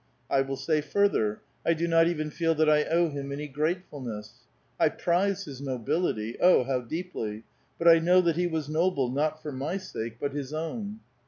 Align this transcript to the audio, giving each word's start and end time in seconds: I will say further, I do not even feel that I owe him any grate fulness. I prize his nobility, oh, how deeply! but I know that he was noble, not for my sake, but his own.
I 0.31 0.41
will 0.41 0.55
say 0.57 0.81
further, 0.81 1.41
I 1.63 1.75
do 1.75 1.87
not 1.87 2.07
even 2.07 2.31
feel 2.31 2.55
that 2.55 2.67
I 2.67 2.85
owe 2.85 3.09
him 3.09 3.31
any 3.31 3.47
grate 3.47 3.83
fulness. 3.87 4.47
I 4.79 4.89
prize 4.89 5.45
his 5.45 5.61
nobility, 5.61 6.37
oh, 6.39 6.63
how 6.63 6.79
deeply! 6.81 7.43
but 7.77 7.87
I 7.87 7.99
know 7.99 8.19
that 8.21 8.35
he 8.35 8.47
was 8.47 8.67
noble, 8.67 9.11
not 9.11 9.43
for 9.43 9.51
my 9.51 9.77
sake, 9.77 10.17
but 10.19 10.33
his 10.33 10.53
own. 10.55 11.01